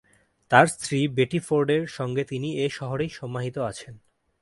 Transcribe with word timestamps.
তার 0.51 0.65
স্ত্রী 0.67 0.99
বেটি 1.07 1.39
ফোর্ডের 1.39 1.83
সঙ্গে 1.87 2.23
তিনি 2.23 2.49
এ 2.57 2.67
শহরেই 2.69 3.11
সমাহিত 3.11 3.57
আছেন। 3.69 3.93